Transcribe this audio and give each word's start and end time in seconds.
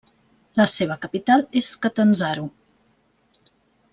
La 0.59 0.65
seva 0.75 0.95
capital 1.03 1.43
és 1.61 1.69
Catanzaro. 1.85 2.47